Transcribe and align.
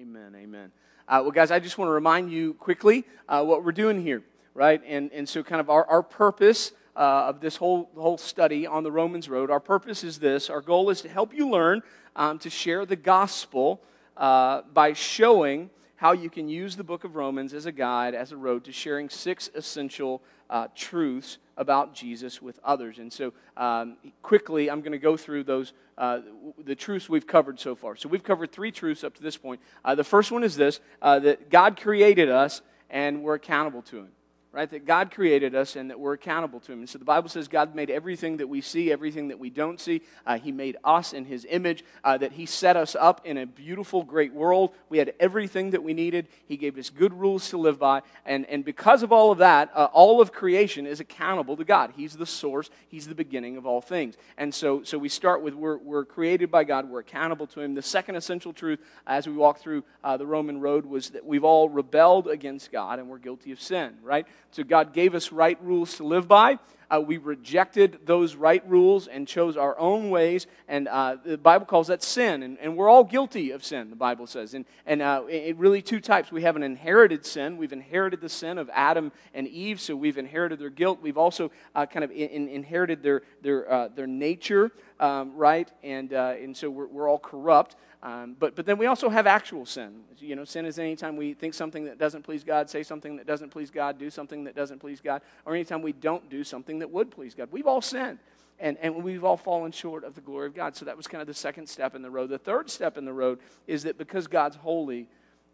Amen. 0.00 0.34
Amen. 0.34 0.72
Uh, 1.06 1.20
well, 1.20 1.30
guys, 1.30 1.50
I 1.50 1.58
just 1.58 1.76
want 1.76 1.90
to 1.90 1.92
remind 1.92 2.32
you 2.32 2.54
quickly 2.54 3.04
uh, 3.28 3.44
what 3.44 3.62
we're 3.62 3.70
doing 3.70 4.02
here, 4.02 4.22
right? 4.54 4.80
And, 4.86 5.12
and 5.12 5.28
so, 5.28 5.42
kind 5.42 5.60
of, 5.60 5.68
our, 5.68 5.84
our 5.84 6.02
purpose 6.02 6.72
uh, 6.96 7.26
of 7.28 7.42
this 7.42 7.56
whole, 7.56 7.90
whole 7.94 8.16
study 8.16 8.66
on 8.66 8.82
the 8.82 8.90
Romans 8.90 9.28
Road, 9.28 9.50
our 9.50 9.60
purpose 9.60 10.02
is 10.02 10.18
this. 10.18 10.48
Our 10.48 10.62
goal 10.62 10.88
is 10.88 11.02
to 11.02 11.10
help 11.10 11.34
you 11.34 11.50
learn 11.50 11.82
um, 12.16 12.38
to 12.38 12.48
share 12.48 12.86
the 12.86 12.96
gospel 12.96 13.82
uh, 14.16 14.62
by 14.72 14.94
showing 14.94 15.68
how 16.00 16.12
you 16.12 16.30
can 16.30 16.48
use 16.48 16.76
the 16.76 16.82
book 16.82 17.04
of 17.04 17.14
Romans 17.14 17.52
as 17.52 17.66
a 17.66 17.72
guide, 17.72 18.14
as 18.14 18.32
a 18.32 18.36
road 18.36 18.64
to 18.64 18.72
sharing 18.72 19.10
six 19.10 19.50
essential 19.54 20.22
uh, 20.48 20.66
truths 20.74 21.36
about 21.58 21.94
Jesus 21.94 22.40
with 22.40 22.58
others. 22.64 22.98
And 22.98 23.12
so, 23.12 23.34
um, 23.58 23.98
quickly, 24.22 24.70
I'm 24.70 24.80
going 24.80 24.92
to 24.92 24.98
go 24.98 25.18
through 25.18 25.44
those, 25.44 25.74
uh, 25.98 26.20
the 26.64 26.74
truths 26.74 27.10
we've 27.10 27.26
covered 27.26 27.60
so 27.60 27.74
far. 27.74 27.96
So, 27.96 28.08
we've 28.08 28.22
covered 28.22 28.50
three 28.50 28.72
truths 28.72 29.04
up 29.04 29.14
to 29.16 29.22
this 29.22 29.36
point. 29.36 29.60
Uh, 29.84 29.94
the 29.94 30.02
first 30.02 30.32
one 30.32 30.42
is 30.42 30.56
this 30.56 30.80
uh, 31.02 31.18
that 31.18 31.50
God 31.50 31.78
created 31.78 32.30
us 32.30 32.62
and 32.88 33.22
we're 33.22 33.34
accountable 33.34 33.82
to 33.82 33.98
Him 33.98 34.08
right? 34.52 34.68
That 34.70 34.84
God 34.84 35.12
created 35.12 35.54
us 35.54 35.76
and 35.76 35.90
that 35.90 36.00
we're 36.00 36.14
accountable 36.14 36.58
to 36.60 36.72
Him. 36.72 36.80
And 36.80 36.88
so 36.88 36.98
the 36.98 37.04
Bible 37.04 37.28
says 37.28 37.46
God 37.46 37.74
made 37.74 37.88
everything 37.88 38.38
that 38.38 38.48
we 38.48 38.60
see, 38.60 38.90
everything 38.90 39.28
that 39.28 39.38
we 39.38 39.48
don't 39.48 39.80
see. 39.80 40.02
Uh, 40.26 40.38
he 40.38 40.50
made 40.50 40.76
us 40.82 41.12
in 41.12 41.24
His 41.24 41.46
image, 41.48 41.84
uh, 42.02 42.18
that 42.18 42.32
He 42.32 42.46
set 42.46 42.76
us 42.76 42.96
up 42.98 43.24
in 43.24 43.38
a 43.38 43.46
beautiful, 43.46 44.02
great 44.02 44.34
world. 44.34 44.72
We 44.88 44.98
had 44.98 45.14
everything 45.20 45.70
that 45.70 45.84
we 45.84 45.94
needed. 45.94 46.26
He 46.46 46.56
gave 46.56 46.76
us 46.78 46.90
good 46.90 47.14
rules 47.14 47.48
to 47.50 47.58
live 47.58 47.78
by. 47.78 48.02
And, 48.26 48.44
and 48.46 48.64
because 48.64 49.04
of 49.04 49.12
all 49.12 49.30
of 49.30 49.38
that, 49.38 49.70
uh, 49.72 49.88
all 49.92 50.20
of 50.20 50.32
creation 50.32 50.84
is 50.84 50.98
accountable 50.98 51.56
to 51.56 51.64
God. 51.64 51.92
He's 51.96 52.16
the 52.16 52.26
source, 52.26 52.70
He's 52.88 53.06
the 53.06 53.14
beginning 53.14 53.56
of 53.56 53.66
all 53.66 53.80
things. 53.80 54.16
And 54.36 54.52
so, 54.52 54.82
so 54.82 54.98
we 54.98 55.08
start 55.08 55.42
with 55.42 55.54
we're, 55.54 55.78
we're 55.78 56.04
created 56.04 56.50
by 56.50 56.64
God, 56.64 56.90
we're 56.90 57.00
accountable 57.00 57.46
to 57.48 57.60
Him. 57.60 57.74
The 57.74 57.82
second 57.82 58.16
essential 58.16 58.52
truth 58.52 58.80
as 59.06 59.28
we 59.28 59.34
walk 59.34 59.58
through 59.58 59.84
uh, 60.02 60.16
the 60.16 60.26
Roman 60.26 60.60
road 60.60 60.86
was 60.86 61.10
that 61.10 61.24
we've 61.24 61.44
all 61.44 61.68
rebelled 61.68 62.26
against 62.26 62.72
God 62.72 62.98
and 62.98 63.08
we're 63.08 63.18
guilty 63.18 63.52
of 63.52 63.60
sin, 63.60 63.94
right? 64.02 64.26
So 64.50 64.64
God 64.64 64.92
gave 64.92 65.14
us 65.14 65.32
right 65.32 65.58
rules 65.62 65.96
to 65.96 66.04
live 66.04 66.26
by. 66.28 66.58
Uh, 66.90 67.00
we 67.00 67.18
rejected 67.18 68.00
those 68.04 68.34
right 68.34 68.68
rules 68.68 69.06
and 69.06 69.28
chose 69.28 69.56
our 69.56 69.78
own 69.78 70.10
ways, 70.10 70.48
and 70.66 70.88
uh, 70.88 71.16
the 71.24 71.38
Bible 71.38 71.64
calls 71.64 71.86
that 71.86 72.02
sin. 72.02 72.42
And, 72.42 72.58
and, 72.58 72.76
we're 72.76 72.88
all 72.88 73.04
guilty 73.04 73.52
of 73.52 73.64
sin, 73.64 73.90
the 73.90 73.96
Bible 73.96 74.26
says. 74.26 74.54
And, 74.54 74.64
and 74.86 75.00
uh, 75.00 75.22
it 75.28 75.56
really 75.56 75.82
two 75.82 76.00
types. 76.00 76.32
We 76.32 76.42
have 76.42 76.56
an 76.56 76.64
inherited 76.64 77.24
sin. 77.24 77.56
We've 77.58 77.72
inherited 77.72 78.20
the 78.20 78.28
sin 78.28 78.58
of 78.58 78.68
Adam 78.72 79.12
and 79.34 79.46
Eve, 79.46 79.80
so 79.80 79.94
we've 79.94 80.18
inherited 80.18 80.58
their 80.58 80.70
guilt. 80.70 80.98
We've 81.00 81.18
also 81.18 81.52
uh, 81.76 81.86
kind 81.86 82.02
of 82.02 82.10
in, 82.10 82.28
in 82.28 82.48
inherited 82.48 83.04
their, 83.04 83.22
their, 83.40 83.70
uh, 83.72 83.88
their 83.88 84.08
nature, 84.08 84.72
um, 85.00 85.34
right? 85.34 85.68
And, 85.82 86.12
uh, 86.12 86.34
and 86.40 86.56
so 86.56 86.70
we're, 86.70 86.86
we're 86.86 87.08
all 87.08 87.18
corrupt. 87.18 87.74
Um, 88.02 88.36
but, 88.38 88.54
but 88.54 88.66
then 88.66 88.78
we 88.78 88.86
also 88.86 89.08
have 89.08 89.26
actual 89.26 89.66
sin. 89.66 90.00
You 90.18 90.36
know, 90.36 90.44
sin 90.44 90.64
is 90.64 90.78
anytime 90.78 91.16
we 91.16 91.34
think 91.34 91.54
something 91.54 91.86
that 91.86 91.98
doesn't 91.98 92.22
please 92.22 92.44
God, 92.44 92.70
say 92.70 92.82
something 92.82 93.16
that 93.16 93.26
doesn't 93.26 93.50
please 93.50 93.70
God, 93.70 93.98
do 93.98 94.10
something 94.10 94.44
that 94.44 94.54
doesn't 94.54 94.78
please 94.78 95.00
God, 95.00 95.22
or 95.44 95.54
anytime 95.54 95.82
we 95.82 95.92
don't 95.92 96.28
do 96.30 96.44
something 96.44 96.78
that 96.78 96.90
would 96.90 97.10
please 97.10 97.34
God. 97.34 97.48
We've 97.50 97.66
all 97.66 97.80
sinned. 97.80 98.18
And, 98.62 98.76
and 98.82 99.02
we've 99.02 99.24
all 99.24 99.38
fallen 99.38 99.72
short 99.72 100.04
of 100.04 100.14
the 100.14 100.20
glory 100.20 100.46
of 100.46 100.54
God. 100.54 100.76
So 100.76 100.84
that 100.84 100.94
was 100.94 101.06
kind 101.06 101.22
of 101.22 101.26
the 101.26 101.32
second 101.32 101.66
step 101.66 101.94
in 101.94 102.02
the 102.02 102.10
road. 102.10 102.28
The 102.28 102.36
third 102.38 102.68
step 102.68 102.98
in 102.98 103.06
the 103.06 103.12
road 103.12 103.38
is 103.66 103.84
that 103.84 103.96
because 103.96 104.26
God's 104.26 104.56
holy, 104.56 105.06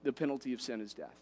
the 0.03 0.13
penalty 0.13 0.53
of 0.53 0.61
sin 0.61 0.81
is 0.81 0.93
death 0.93 1.15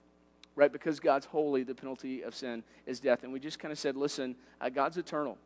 right? 0.56 0.72
Because 0.72 1.00
God's 1.00 1.26
holy, 1.26 1.64
the 1.64 1.74
penalty 1.74 2.22
of 2.22 2.32
sin 2.32 2.62
is 2.86 3.00
death. 3.00 3.24
And 3.24 3.32
we 3.32 3.40
just 3.40 3.58
kind 3.58 3.72
of 3.72 3.78
said, 3.78 3.96
listen, 3.96 4.36
uh, 4.60 4.68
God's 4.68 4.96
eternal. 4.96 5.36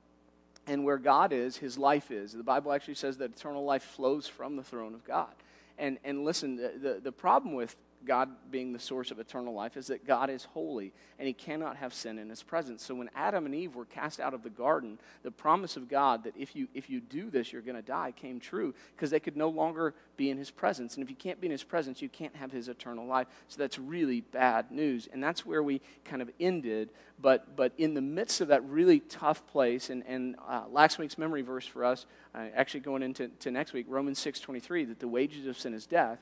And 0.67 0.84
where 0.84 0.98
God 0.98 1.33
is, 1.33 1.56
his 1.56 1.78
life 1.78 2.11
is. 2.11 2.33
The 2.33 2.42
Bible 2.42 2.73
actually 2.73 2.95
says 2.95 3.17
that 3.19 3.33
eternal 3.33 3.64
life 3.64 3.83
flows 3.83 4.27
from 4.27 4.56
the 4.56 4.62
throne 4.62 4.95
of 4.95 5.05
God. 5.05 5.33
And, 5.78 5.98
and 6.05 6.25
listen, 6.25 6.56
the, 6.56 6.73
the, 6.81 7.00
the 7.00 7.12
problem 7.12 7.55
with 7.55 7.77
God 8.06 8.30
being 8.50 8.72
the 8.72 8.78
source 8.78 9.10
of 9.10 9.18
eternal 9.18 9.54
life 9.54 9.77
is 9.77 9.88
that 9.88 10.06
God 10.06 10.30
is 10.30 10.44
holy 10.44 10.92
and 11.18 11.27
he 11.27 11.34
cannot 11.34 11.77
have 11.77 11.92
sin 11.92 12.18
in 12.18 12.28
his 12.28 12.42
presence. 12.42 12.84
So 12.84 12.94
when 12.94 13.10
Adam 13.14 13.46
and 13.46 13.54
Eve 13.54 13.74
were 13.74 13.84
cast 13.84 14.20
out 14.20 14.34
of 14.34 14.42
the 14.42 14.50
garden, 14.50 14.98
the 15.22 15.30
promise 15.30 15.76
of 15.76 15.88
God 15.88 16.25
that 16.25 16.34
if 16.37 16.54
you 16.54 16.69
if 16.75 16.88
you 16.88 17.00
do 17.00 17.31
this 17.31 17.53
you're 17.53 17.62
going 17.62 17.76
to 17.76 17.82
die 17.82 18.12
came 18.12 18.41
true 18.41 18.75
because 18.94 19.10
they 19.10 19.20
could 19.20 19.37
no 19.37 19.48
longer 19.48 19.94
be 20.16 20.31
in 20.31 20.38
his 20.38 20.50
presence. 20.50 20.94
And 20.94 21.03
if 21.03 21.10
you 21.10 21.16
can't 21.16 21.41
be 21.41 21.47
in 21.47 21.53
his 21.53 21.64
presence, 21.64 22.00
you 22.00 22.08
can't 22.08 22.34
have 22.37 22.53
his 22.53 22.69
eternal 22.69 23.06
life. 23.06 23.26
So 23.48 23.58
that's 23.58 23.78
really 23.78 24.20
bad 24.20 24.70
news. 24.70 25.08
And 25.12 25.22
that's 25.22 25.44
where 25.44 25.62
we 25.62 25.81
kind 26.04 26.22
of 26.22 26.31
ended, 26.41 26.91
but 27.20 27.56
but 27.56 27.72
in 27.78 27.94
the 27.94 28.00
midst 28.00 28.41
of 28.41 28.48
that 28.48 28.64
really 28.64 29.00
tough 29.00 29.47
place 29.47 29.91
and 29.91 30.04
and 30.06 30.37
uh, 30.48 30.64
last 30.70 30.98
week's 30.98 31.19
memory 31.19 31.42
verse 31.42 31.66
for 31.66 31.84
us 31.84 32.06
uh, 32.34 32.47
actually 32.54 32.81
going 32.81 33.03
into 33.03 33.28
to 33.28 33.50
next 33.50 33.72
week 33.72 33.87
Romans 33.88 34.19
6:23 34.20 34.88
that 34.88 35.00
the 35.00 35.08
wages 35.08 35.47
of 35.47 35.58
sin 35.58 35.75
is 35.75 35.87
death 35.87 36.19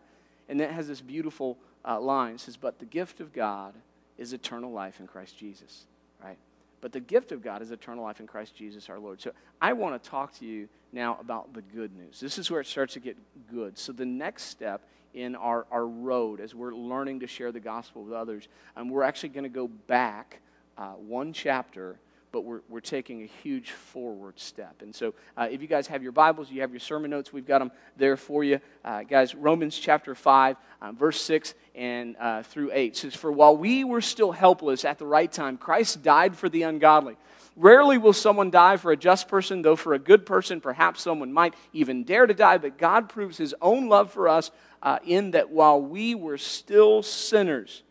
and 0.49 0.61
that 0.61 0.71
has 0.71 0.89
this 0.89 1.01
beautiful 1.01 1.59
uh, 1.85 2.01
line. 2.01 2.35
It 2.35 2.41
says, 2.41 2.57
But 2.57 2.79
the 2.79 2.85
gift 2.85 3.21
of 3.21 3.33
God 3.33 3.75
is 4.19 4.33
eternal 4.33 4.73
life 4.73 5.01
in 5.01 5.07
Christ 5.07 5.37
Jesus, 5.37 5.87
right? 6.23 6.39
But 6.81 6.93
the 6.93 7.01
gift 7.01 7.33
of 7.33 7.43
God 7.43 7.63
is 7.63 7.71
eternal 7.71 8.05
life 8.05 8.21
in 8.21 8.27
Christ 8.27 8.55
Jesus 8.55 8.89
our 8.89 8.99
Lord. 8.99 9.21
So 9.21 9.33
I 9.61 9.73
want 9.73 10.03
to 10.03 10.11
talk 10.11 10.33
to 10.39 10.47
you 10.47 10.69
now 10.93 11.19
about 11.21 11.53
the 11.53 11.63
good 11.63 11.97
news. 11.97 12.21
This 12.21 12.39
is 12.39 12.51
where 12.51 12.61
it 12.61 12.67
starts 12.67 12.95
to 12.95 13.01
get 13.01 13.17
good. 13.51 13.79
So 13.79 13.93
the 13.93 14.07
next 14.07 14.45
step 14.45 14.83
in 15.15 15.35
our, 15.35 15.67
our 15.71 15.87
road 15.87 16.41
as 16.41 16.55
we're 16.55 16.75
learning 16.75 17.21
to 17.21 17.27
share 17.27 17.51
the 17.51 17.61
gospel 17.61 18.05
with 18.05 18.13
others, 18.13 18.49
um, 18.77 18.91
we're 18.91 19.03
actually 19.03 19.31
going 19.31 19.45
to 19.45 19.49
go 19.49 19.67
back 19.67 20.41
uh, 20.77 20.91
one 20.93 21.33
chapter 21.33 21.99
but 22.37 22.45
we're, 22.45 22.61
we're 22.69 22.81
taking 22.81 23.23
a 23.23 23.27
huge 23.43 23.71
forward 23.71 24.39
step. 24.39 24.83
And 24.83 24.95
so, 24.95 25.15
uh, 25.39 25.49
if 25.51 25.63
you 25.63 25.67
guys 25.67 25.87
have 25.87 26.03
your 26.03 26.13
Bibles, 26.13 26.51
you 26.51 26.61
have 26.61 26.71
your 26.71 26.81
sermon 26.81 27.11
notes, 27.11 27.33
we've 27.33 27.47
got 27.47 27.61
them 27.61 27.73
there 27.97 28.19
for 28.19 28.45
you. 28.45 28.61
Uh, 28.85 29.05
guys, 29.05 29.35
Romans 29.35 29.75
chapter 29.79 30.15
5, 30.15 30.59
um, 30.83 30.97
verse 30.99 31.19
6 31.23 31.55
and 31.75 32.15
uh, 32.21 32.43
through 32.43 32.73
8 32.75 32.95
says, 32.95 33.15
For 33.15 33.33
while 33.33 33.57
we 33.57 33.85
were 33.85 34.03
still 34.03 34.33
helpless 34.33 34.85
at 34.85 34.99
the 34.99 35.07
right 35.07 35.33
time, 35.33 35.57
Christ 35.57 36.03
died 36.03 36.37
for 36.37 36.51
the 36.51 36.65
ungodly. 36.65 37.17
Rarely 37.57 37.97
will 37.97 38.13
someone 38.13 38.51
die 38.51 38.77
for 38.77 38.93
a 38.93 38.99
just 38.99 39.29
person, 39.29 39.63
though 39.63 39.75
for 39.75 39.95
a 39.95 39.99
good 39.99 40.27
person, 40.27 40.61
perhaps 40.61 41.01
someone 41.01 41.33
might 41.33 41.55
even 41.73 42.05
dare 42.05 42.27
to 42.27 42.35
die. 42.35 42.59
But 42.59 42.77
God 42.77 43.09
proves 43.09 43.39
his 43.39 43.55
own 43.63 43.89
love 43.89 44.13
for 44.13 44.29
us 44.29 44.51
uh, 44.83 44.99
in 45.07 45.31
that 45.31 45.49
while 45.49 45.81
we 45.81 46.15
were 46.15 46.37
still 46.37 47.03
sinners, 47.03 47.83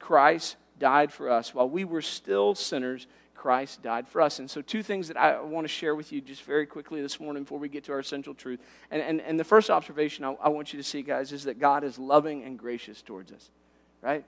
Christ 0.00 0.56
died 0.82 1.12
for 1.12 1.30
us. 1.30 1.54
While 1.54 1.68
we 1.68 1.84
were 1.84 2.02
still 2.02 2.56
sinners, 2.56 3.06
Christ 3.42 3.82
died 3.82 4.06
for 4.06 4.20
us. 4.20 4.38
And 4.38 4.48
so, 4.48 4.62
two 4.62 4.84
things 4.84 5.08
that 5.08 5.16
I 5.16 5.40
want 5.40 5.64
to 5.64 5.68
share 5.68 5.96
with 5.96 6.12
you 6.12 6.20
just 6.20 6.44
very 6.44 6.64
quickly 6.64 7.02
this 7.02 7.18
morning 7.18 7.42
before 7.42 7.58
we 7.58 7.68
get 7.68 7.82
to 7.84 7.92
our 7.92 8.04
central 8.04 8.36
truth. 8.36 8.60
And, 8.88 9.02
and, 9.02 9.20
and 9.20 9.38
the 9.38 9.42
first 9.42 9.68
observation 9.68 10.24
I, 10.24 10.34
I 10.34 10.48
want 10.48 10.72
you 10.72 10.76
to 10.76 10.84
see, 10.84 11.02
guys, 11.02 11.32
is 11.32 11.42
that 11.44 11.58
God 11.58 11.82
is 11.82 11.98
loving 11.98 12.44
and 12.44 12.56
gracious 12.56 13.02
towards 13.02 13.32
us, 13.32 13.50
right? 14.00 14.24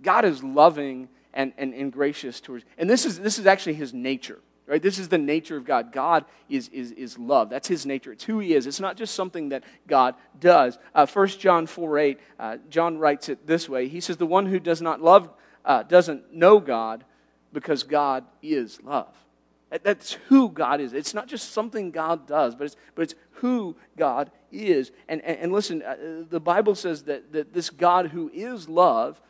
God 0.00 0.24
is 0.24 0.44
loving 0.44 1.08
and, 1.34 1.52
and, 1.58 1.74
and 1.74 1.92
gracious 1.92 2.40
towards 2.40 2.64
And 2.78 2.88
this 2.88 3.04
is, 3.04 3.18
this 3.18 3.40
is 3.40 3.46
actually 3.46 3.74
his 3.74 3.92
nature. 3.92 4.38
Right? 4.68 4.80
This 4.80 5.00
is 5.00 5.08
the 5.08 5.18
nature 5.18 5.56
of 5.56 5.64
God. 5.64 5.90
God 5.90 6.24
is, 6.48 6.68
is, 6.68 6.92
is 6.92 7.18
love. 7.18 7.50
That's 7.50 7.66
his 7.66 7.84
nature. 7.84 8.12
It's 8.12 8.22
who 8.22 8.38
he 8.38 8.54
is. 8.54 8.68
It's 8.68 8.78
not 8.78 8.96
just 8.96 9.16
something 9.16 9.48
that 9.48 9.64
God 9.88 10.14
does. 10.38 10.78
Uh, 10.94 11.04
1 11.04 11.28
John 11.30 11.66
4 11.66 11.98
8, 11.98 12.20
uh, 12.38 12.56
John 12.70 12.96
writes 12.96 13.28
it 13.28 13.44
this 13.44 13.68
way. 13.68 13.88
He 13.88 14.00
says, 14.00 14.18
The 14.18 14.24
one 14.24 14.46
who 14.46 14.60
does 14.60 14.80
not 14.80 15.02
love 15.02 15.30
uh, 15.64 15.82
doesn't 15.82 16.32
know 16.32 16.60
God 16.60 17.04
because 17.52 17.82
God 17.82 18.24
is 18.42 18.82
love. 18.82 19.14
That's 19.82 20.14
who 20.28 20.50
God 20.50 20.80
is. 20.80 20.92
It's 20.92 21.14
not 21.14 21.28
just 21.28 21.52
something 21.52 21.90
God 21.90 22.26
does, 22.26 22.54
but 22.54 22.64
it's, 22.64 22.76
but 22.94 23.02
it's 23.02 23.14
who 23.32 23.74
God 23.96 24.30
is. 24.50 24.92
And, 25.08 25.22
and, 25.22 25.38
and 25.38 25.52
listen, 25.52 25.82
uh, 25.82 26.24
the 26.28 26.40
Bible 26.40 26.74
says 26.74 27.04
that, 27.04 27.32
that 27.32 27.54
this 27.54 27.70
God 27.70 28.08
who 28.08 28.30
is 28.34 28.68
love 28.68 29.20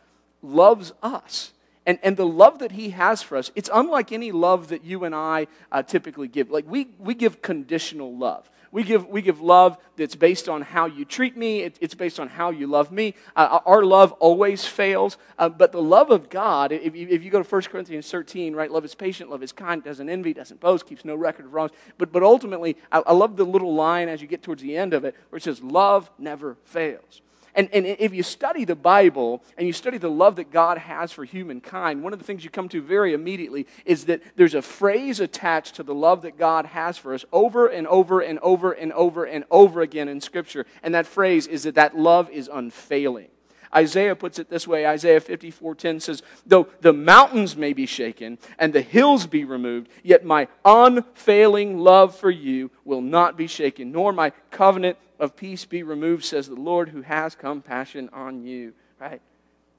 loves 0.43 0.93
us. 1.03 1.53
And, 1.85 1.99
and 2.03 2.17
the 2.17 2.27
love 2.27 2.61
that 2.61 2.73
he 2.73 2.91
has 2.91 3.23
for 3.23 3.37
us, 3.37 3.51
it's 3.55 3.71
unlike 3.73 4.13
any 4.13 4.31
love 4.31 4.69
that 4.69 4.85
you 4.85 5.05
and 5.05 5.15
I 5.15 5.49
uh, 5.73 5.83
typically 5.83 6.29
give. 6.29 6.51
Like, 6.51 6.65
we, 6.69 6.89
we 6.99 7.15
give 7.15 7.43
conditional 7.43 8.17
love. 8.17 8.49
We 8.71 8.85
give, 8.85 9.07
we 9.09 9.21
give 9.21 9.43
love 9.43 9.77
that's 9.97 10.17
based 10.17 10.49
on 10.49 10.63
how 10.63 10.87
you 10.87 11.05
treat 11.05 11.37
me, 11.37 11.61
it, 11.61 11.77
it's 11.83 11.95
based 11.95 12.19
on 12.19 12.29
how 12.29 12.49
you 12.49 12.67
love 12.67 12.91
me. 12.91 13.15
Uh, 13.37 13.59
our 13.67 13.85
love 13.85 14.13
always 14.13 14.65
fails, 14.65 15.19
uh, 15.39 15.51
but 15.51 15.73
the 15.73 15.83
love 15.83 16.11
of 16.11 16.31
God, 16.31 16.73
if 16.73 16.97
you, 16.97 17.07
if 17.11 17.23
you 17.23 17.31
go 17.31 17.43
to 17.43 17.49
1 17.49 17.63
Corinthians 17.65 18.11
13, 18.11 18.55
right, 18.55 18.73
love 18.73 18.87
is 18.87 18.95
patient, 18.95 19.29
love 19.29 19.43
is 19.43 19.53
kind, 19.53 19.85
doesn't 19.85 20.09
envy, 20.09 20.33
doesn't 20.33 20.59
boast, 20.59 20.87
keeps 20.87 21.05
no 21.05 21.15
record 21.15 21.45
of 21.45 21.53
wrongs. 21.53 21.73
But, 21.99 22.13
but 22.13 22.23
ultimately, 22.23 22.79
I, 22.91 23.03
I 23.07 23.13
love 23.13 23.37
the 23.37 23.45
little 23.45 23.75
line 23.75 24.09
as 24.09 24.23
you 24.23 24.27
get 24.27 24.43
towards 24.43 24.63
the 24.63 24.75
end 24.75 24.95
of 24.95 25.05
it 25.05 25.15
where 25.29 25.37
it 25.37 25.43
says, 25.43 25.63
Love 25.63 26.11
never 26.19 26.57
fails. 26.65 27.21
And, 27.55 27.69
and 27.73 27.85
if 27.85 28.15
you 28.15 28.23
study 28.23 28.65
the 28.65 28.75
Bible 28.75 29.43
and 29.59 29.67
you 29.67 29.75
study 29.75 29.99
the 29.99 30.11
love 30.11 30.37
that 30.37 30.51
God 30.51 30.79
has 30.79 31.13
for 31.13 31.25
humankind, 31.25 32.03
one 32.03 32.15
of 32.15 32.19
the 32.19 32.25
things 32.25 32.45
you 32.45 32.51
come 32.51 32.69
to 32.71 32.81
very 32.81 33.13
immediately 33.13 33.67
is 33.85 34.07
that 34.07 34.23
there's 34.37 34.55
a 34.55 34.63
phrase 34.63 35.21
attached 35.21 35.75
to 35.75 35.83
the 35.83 35.95
love 35.95 36.23
that 36.23 36.39
God 36.39 36.65
has 36.67 36.97
for 36.97 37.13
us 37.13 37.27
over 37.31 37.67
and 37.67 37.87
over 37.87 38.21
and 38.21 38.39
over 38.39 38.73
and 38.73 38.93
over 38.93 39.25
and 39.25 39.45
over 39.51 39.83
again 39.83 40.09
in 40.09 40.21
Scripture. 40.21 40.65
And 40.83 40.95
that 40.95 41.07
phrase 41.07 41.47
is 41.47 41.65
that 41.65 41.75
that 41.75 41.97
love 41.97 42.31
is 42.31 42.49
unfailing. 42.51 43.32
Isaiah 43.75 44.15
puts 44.15 44.39
it 44.39 44.51
this 44.51 44.67
way 44.67 44.87
Isaiah 44.87 45.21
54:10 45.21 46.01
says, 46.01 46.23
Though 46.45 46.69
the 46.81 46.93
mountains 46.93 47.57
may 47.57 47.73
be 47.73 47.87
shaken 47.87 48.39
and 48.59 48.73
the 48.73 48.83
hills 48.83 49.27
be 49.27 49.45
removed, 49.45 49.89
yet 50.03 50.25
my 50.25 50.49
unfailing 50.65 51.79
love 51.79 52.15
for 52.17 52.31
you 52.31 52.71
will 52.85 53.01
not 53.01 53.37
be 53.37 53.47
shaken, 53.47 53.93
nor 53.93 54.13
my 54.13 54.31
covenant 54.51 54.99
of 55.19 55.37
peace 55.37 55.65
be 55.65 55.83
removed, 55.83 56.25
says 56.25 56.49
the 56.49 56.55
Lord 56.55 56.91
who 56.91 57.03
has 57.03 57.35
compassion 57.35 58.11
on 58.13 58.45
you. 58.45 58.75
right? 59.01 59.23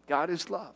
God 0.07 0.30
is 0.30 0.50
love. 0.50 0.74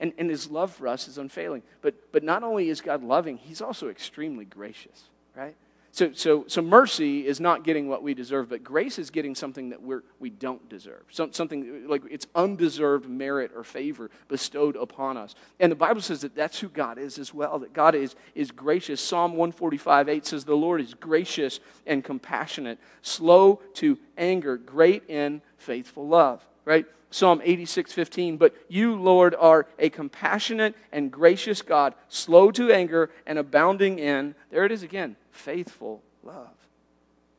And, 0.00 0.12
and 0.16 0.30
his 0.30 0.50
love 0.50 0.72
for 0.72 0.86
us 0.86 1.08
is 1.08 1.18
unfailing. 1.18 1.62
But, 1.82 2.12
but 2.12 2.22
not 2.22 2.42
only 2.42 2.68
is 2.68 2.80
God 2.80 3.02
loving, 3.02 3.36
he's 3.36 3.60
also 3.60 3.88
extremely 3.88 4.44
gracious, 4.44 5.04
right? 5.36 5.56
So, 5.98 6.12
so, 6.12 6.44
so 6.46 6.62
mercy 6.62 7.26
is 7.26 7.40
not 7.40 7.64
getting 7.64 7.88
what 7.88 8.04
we 8.04 8.14
deserve, 8.14 8.50
but 8.50 8.62
grace 8.62 9.00
is 9.00 9.10
getting 9.10 9.34
something 9.34 9.70
that 9.70 9.82
we're, 9.82 10.04
we 10.20 10.30
don't 10.30 10.68
deserve. 10.68 11.02
Some, 11.10 11.32
something 11.32 11.88
like 11.88 12.02
it's 12.08 12.28
undeserved 12.36 13.08
merit 13.08 13.50
or 13.52 13.64
favor 13.64 14.08
bestowed 14.28 14.76
upon 14.76 15.16
us. 15.16 15.34
And 15.58 15.72
the 15.72 15.76
Bible 15.76 16.00
says 16.00 16.20
that 16.20 16.36
that's 16.36 16.60
who 16.60 16.68
God 16.68 16.98
is 16.98 17.18
as 17.18 17.34
well, 17.34 17.58
that 17.58 17.72
God 17.72 17.96
is, 17.96 18.14
is 18.36 18.52
gracious. 18.52 19.00
Psalm 19.00 19.32
145 19.32 20.08
8 20.08 20.24
says, 20.24 20.44
The 20.44 20.54
Lord 20.54 20.80
is 20.80 20.94
gracious 20.94 21.58
and 21.84 22.04
compassionate, 22.04 22.78
slow 23.02 23.60
to 23.74 23.98
anger, 24.16 24.56
great 24.56 25.02
in 25.10 25.42
faithful 25.56 26.06
love, 26.06 26.46
right? 26.64 26.86
Psalm 27.10 27.40
86 27.42 27.92
15. 27.92 28.36
But 28.36 28.54
you, 28.68 28.94
Lord, 28.94 29.34
are 29.34 29.66
a 29.80 29.90
compassionate 29.90 30.76
and 30.92 31.10
gracious 31.10 31.60
God, 31.60 31.94
slow 32.08 32.52
to 32.52 32.70
anger 32.70 33.10
and 33.26 33.36
abounding 33.36 33.98
in, 33.98 34.36
there 34.52 34.64
it 34.64 34.70
is 34.70 34.84
again, 34.84 35.16
faithful 35.38 36.02
love. 36.22 36.54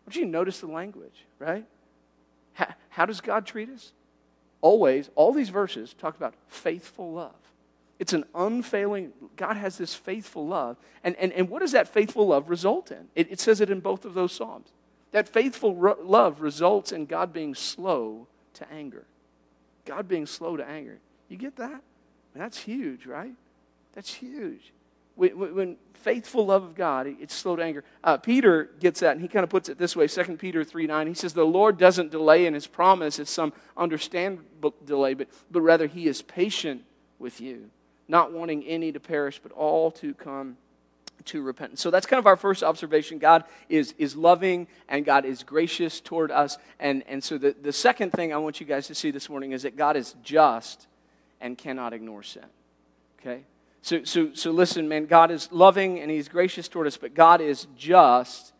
Don't 0.05 0.15
you 0.15 0.25
notice 0.25 0.61
the 0.61 0.67
language, 0.67 1.25
right? 1.37 1.65
How, 2.53 2.67
how 2.89 3.05
does 3.05 3.21
God 3.21 3.45
treat 3.45 3.69
us? 3.69 3.91
Always, 4.61 5.09
all 5.15 5.31
these 5.31 5.49
verses 5.49 5.93
talk 5.93 6.17
about 6.17 6.33
faithful 6.47 7.13
love. 7.13 7.35
It's 7.99 8.13
an 8.13 8.25
unfailing, 8.33 9.11
God 9.35 9.57
has 9.57 9.77
this 9.77 9.93
faithful 9.93 10.47
love. 10.47 10.77
And, 11.03 11.15
and, 11.17 11.33
and 11.33 11.49
what 11.49 11.59
does 11.59 11.73
that 11.73 11.87
faithful 11.87 12.27
love 12.27 12.49
result 12.49 12.91
in? 12.91 13.09
It, 13.15 13.31
it 13.31 13.39
says 13.39 13.61
it 13.61 13.69
in 13.69 13.81
both 13.81 14.05
of 14.05 14.13
those 14.13 14.31
Psalms. 14.31 14.69
That 15.11 15.27
faithful 15.27 15.75
ro- 15.75 15.97
love 16.01 16.41
results 16.41 16.91
in 16.91 17.05
God 17.05 17.33
being 17.33 17.55
slow 17.55 18.27
to 18.55 18.71
anger. 18.71 19.05
God 19.85 20.07
being 20.07 20.25
slow 20.25 20.55
to 20.55 20.65
anger. 20.65 20.99
You 21.27 21.37
get 21.37 21.57
that? 21.57 21.81
That's 22.33 22.57
huge, 22.59 23.05
right? 23.05 23.33
That's 23.93 24.13
huge. 24.13 24.71
When, 25.19 25.77
faithful 25.93 26.45
love 26.45 26.63
of 26.63 26.75
God, 26.75 27.07
it's 27.19 27.35
slow 27.35 27.57
to 27.57 27.63
anger. 27.63 27.83
Uh, 28.03 28.17
Peter 28.17 28.69
gets 28.79 29.01
that, 29.01 29.11
and 29.11 29.21
he 29.21 29.27
kind 29.27 29.43
of 29.43 29.49
puts 29.49 29.67
it 29.67 29.77
this 29.77 29.95
way 29.95 30.07
2 30.07 30.37
Peter 30.37 30.63
3 30.63 30.87
9. 30.87 31.07
He 31.07 31.13
says, 31.13 31.33
The 31.33 31.43
Lord 31.43 31.77
doesn't 31.77 32.11
delay 32.11 32.45
in 32.45 32.53
his 32.53 32.67
promise 32.67 33.19
as 33.19 33.29
some 33.29 33.53
understandable 33.75 34.73
delay, 34.85 35.13
but, 35.13 35.27
but 35.51 35.61
rather 35.61 35.87
he 35.87 36.07
is 36.07 36.21
patient 36.21 36.83
with 37.19 37.41
you, 37.41 37.69
not 38.07 38.31
wanting 38.31 38.63
any 38.63 38.91
to 38.91 38.99
perish, 38.99 39.39
but 39.43 39.51
all 39.51 39.91
to 39.91 40.13
come 40.13 40.57
to 41.25 41.41
repentance. 41.41 41.81
So 41.81 41.91
that's 41.91 42.05
kind 42.05 42.19
of 42.19 42.27
our 42.27 42.37
first 42.37 42.63
observation. 42.63 43.19
God 43.19 43.43
is, 43.67 43.93
is 43.97 44.15
loving 44.15 44.67
and 44.87 45.03
God 45.03 45.25
is 45.25 45.43
gracious 45.43 45.99
toward 45.99 46.31
us. 46.31 46.57
And, 46.79 47.03
and 47.09 47.21
so 47.21 47.37
the, 47.37 47.53
the 47.61 47.73
second 47.73 48.11
thing 48.11 48.33
I 48.33 48.37
want 48.37 48.61
you 48.61 48.65
guys 48.65 48.87
to 48.87 48.95
see 48.95 49.11
this 49.11 49.29
morning 49.29 49.51
is 49.51 49.63
that 49.63 49.75
God 49.75 49.97
is 49.97 50.15
just 50.23 50.87
and 51.41 51.57
cannot 51.57 51.91
ignore 51.91 52.23
sin. 52.23 52.45
Okay? 53.19 53.43
So, 53.81 54.03
so, 54.03 54.33
so 54.33 54.51
listen, 54.51 54.87
man, 54.87 55.05
God 55.05 55.31
is 55.31 55.49
loving 55.51 55.99
and 55.99 56.11
He's 56.11 56.27
gracious 56.27 56.67
toward 56.67 56.87
us, 56.87 56.97
but 56.97 57.13
God 57.13 57.41
is 57.41 57.67
just 57.77 58.53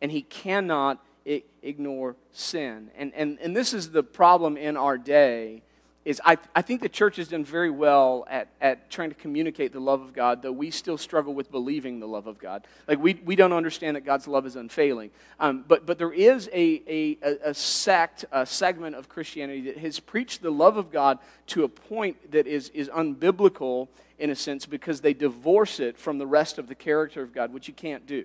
and 0.00 0.10
He 0.10 0.22
cannot 0.22 1.04
I- 1.26 1.42
ignore 1.62 2.16
sin. 2.32 2.90
And, 2.96 3.12
and, 3.14 3.38
and 3.40 3.56
this 3.56 3.74
is 3.74 3.90
the 3.90 4.02
problem 4.02 4.56
in 4.56 4.76
our 4.76 4.96
day 4.96 5.62
is 6.04 6.20
I, 6.24 6.38
I 6.54 6.62
think 6.62 6.80
the 6.80 6.88
church 6.88 7.16
has 7.16 7.28
done 7.28 7.44
very 7.44 7.70
well 7.70 8.26
at, 8.30 8.48
at 8.60 8.90
trying 8.90 9.10
to 9.10 9.14
communicate 9.14 9.72
the 9.72 9.80
love 9.80 10.00
of 10.00 10.14
God, 10.14 10.40
though 10.42 10.52
we 10.52 10.70
still 10.70 10.96
struggle 10.96 11.34
with 11.34 11.50
believing 11.50 12.00
the 12.00 12.08
love 12.08 12.26
of 12.26 12.38
God. 12.38 12.66
Like, 12.88 12.98
we, 12.98 13.20
we 13.24 13.36
don't 13.36 13.52
understand 13.52 13.96
that 13.96 14.06
God's 14.06 14.26
love 14.26 14.46
is 14.46 14.56
unfailing. 14.56 15.10
Um, 15.38 15.64
but, 15.68 15.84
but 15.84 15.98
there 15.98 16.12
is 16.12 16.48
a, 16.54 16.82
a, 17.22 17.40
a 17.50 17.54
sect, 17.54 18.24
a 18.32 18.46
segment 18.46 18.96
of 18.96 19.10
Christianity 19.10 19.60
that 19.62 19.78
has 19.78 20.00
preached 20.00 20.40
the 20.40 20.50
love 20.50 20.78
of 20.78 20.90
God 20.90 21.18
to 21.48 21.64
a 21.64 21.68
point 21.68 22.32
that 22.32 22.46
is, 22.46 22.70
is 22.70 22.88
unbiblical 22.88 23.88
in 24.18 24.30
a 24.30 24.36
sense 24.36 24.64
because 24.64 25.02
they 25.02 25.14
divorce 25.14 25.80
it 25.80 25.98
from 25.98 26.16
the 26.16 26.26
rest 26.26 26.58
of 26.58 26.66
the 26.66 26.74
character 26.74 27.22
of 27.22 27.34
God, 27.34 27.52
which 27.52 27.68
you 27.68 27.74
can't 27.74 28.06
do. 28.06 28.24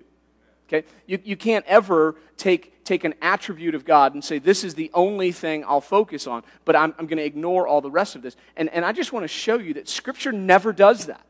Okay? 0.68 0.86
You, 1.06 1.18
you 1.24 1.36
can't 1.36 1.64
ever 1.66 2.16
take, 2.36 2.84
take 2.84 3.04
an 3.04 3.14
attribute 3.22 3.74
of 3.74 3.84
God 3.84 4.14
and 4.14 4.24
say, 4.24 4.38
this 4.38 4.64
is 4.64 4.74
the 4.74 4.90
only 4.94 5.32
thing 5.32 5.64
I'll 5.66 5.80
focus 5.80 6.26
on, 6.26 6.42
but 6.64 6.74
I'm, 6.74 6.94
I'm 6.98 7.06
going 7.06 7.18
to 7.18 7.24
ignore 7.24 7.66
all 7.66 7.80
the 7.80 7.90
rest 7.90 8.16
of 8.16 8.22
this. 8.22 8.36
And, 8.56 8.68
and 8.70 8.84
I 8.84 8.92
just 8.92 9.12
want 9.12 9.24
to 9.24 9.28
show 9.28 9.58
you 9.58 9.74
that 9.74 9.88
Scripture 9.88 10.32
never 10.32 10.72
does 10.72 11.06
that. 11.06 11.24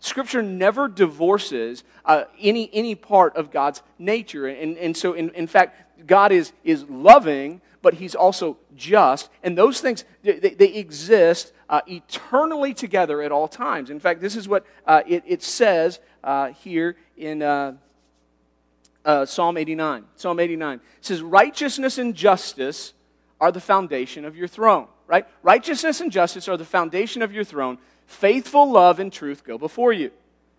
Scripture 0.00 0.42
never 0.42 0.88
divorces 0.88 1.84
uh, 2.04 2.24
any, 2.40 2.68
any 2.72 2.96
part 2.96 3.36
of 3.36 3.52
God's 3.52 3.82
nature. 4.00 4.48
And, 4.48 4.76
and 4.76 4.96
so, 4.96 5.12
in, 5.12 5.30
in 5.30 5.46
fact, 5.46 6.06
God 6.08 6.32
is, 6.32 6.52
is 6.64 6.82
loving, 6.88 7.60
but 7.82 7.94
He's 7.94 8.16
also 8.16 8.56
just. 8.74 9.30
And 9.44 9.56
those 9.56 9.80
things, 9.80 10.04
they, 10.24 10.38
they 10.40 10.74
exist 10.74 11.52
uh, 11.68 11.82
eternally 11.86 12.74
together 12.74 13.22
at 13.22 13.30
all 13.30 13.46
times. 13.46 13.90
In 13.90 14.00
fact, 14.00 14.20
this 14.20 14.34
is 14.34 14.48
what 14.48 14.66
uh, 14.88 15.02
it, 15.06 15.22
it 15.24 15.42
says 15.44 16.00
uh, 16.24 16.48
here 16.48 16.96
in 17.16 17.40
uh, 19.04 19.26
Psalm 19.26 19.56
89. 19.56 20.04
Psalm 20.16 20.40
89 20.40 20.80
says, 21.00 21.22
Righteousness 21.22 21.98
and 21.98 22.14
justice 22.14 22.92
are 23.40 23.52
the 23.52 23.60
foundation 23.60 24.24
of 24.24 24.36
your 24.36 24.48
throne, 24.48 24.86
right? 25.06 25.26
Righteousness 25.42 26.00
and 26.00 26.12
justice 26.12 26.48
are 26.48 26.56
the 26.56 26.64
foundation 26.64 27.22
of 27.22 27.32
your 27.32 27.44
throne. 27.44 27.78
Faithful 28.06 28.70
love 28.70 29.00
and 29.00 29.12
truth 29.12 29.44
go 29.44 29.58
before 29.58 29.92
you. 29.92 30.10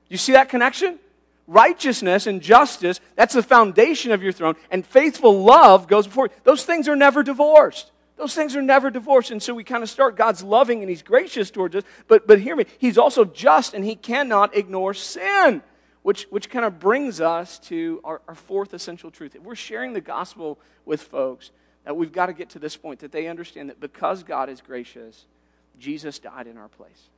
You 0.09 0.17
see 0.17 0.33
that 0.33 0.49
connection? 0.49 0.99
Righteousness 1.47 2.27
and 2.27 2.41
justice, 2.41 2.99
that's 3.15 3.33
the 3.33 3.43
foundation 3.43 4.11
of 4.11 4.23
your 4.23 4.31
throne, 4.31 4.55
and 4.71 4.85
faithful 4.85 5.43
love 5.43 5.87
goes 5.87 6.07
before 6.07 6.27
you. 6.27 6.33
Those 6.43 6.63
things 6.63 6.87
are 6.87 6.95
never 6.95 7.21
divorced. 7.21 7.91
Those 8.15 8.35
things 8.35 8.55
are 8.55 8.61
never 8.61 8.89
divorced. 8.89 9.31
And 9.31 9.41
so 9.41 9.53
we 9.53 9.63
kind 9.63 9.83
of 9.83 9.89
start 9.89 10.15
God's 10.15 10.43
loving 10.43 10.81
and 10.81 10.89
He's 10.89 11.01
gracious 11.01 11.51
towards 11.51 11.75
us. 11.75 11.83
But, 12.07 12.27
but 12.27 12.39
hear 12.39 12.55
me, 12.55 12.65
He's 12.77 12.97
also 12.97 13.25
just 13.25 13.73
and 13.73 13.83
He 13.83 13.95
cannot 13.95 14.55
ignore 14.55 14.93
sin 14.93 15.61
which, 16.03 16.23
which 16.25 16.49
kind 16.49 16.65
of 16.65 16.79
brings 16.79 17.19
us 17.19 17.57
to 17.59 17.99
our, 18.03 18.21
our 18.27 18.35
fourth 18.35 18.73
essential 18.73 19.09
truth. 19.09 19.35
If 19.35 19.41
we're 19.41 19.55
sharing 19.55 19.93
the 19.93 20.01
gospel 20.01 20.59
with 20.85 21.01
folks, 21.01 21.51
that 21.85 21.95
we've 21.95 22.11
got 22.11 22.27
to 22.27 22.33
get 22.33 22.49
to 22.51 22.59
this 22.59 22.77
point 22.77 22.99
that 22.99 23.11
they 23.11 23.27
understand 23.27 23.69
that 23.69 23.79
because 23.79 24.23
God 24.23 24.49
is 24.49 24.61
gracious, 24.61 25.25
Jesus 25.79 26.19
died 26.19 26.47
in 26.47 26.57
our 26.57 26.69
place. 26.69 27.09